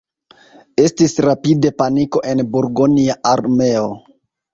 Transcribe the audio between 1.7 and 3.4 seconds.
paniko en burgonja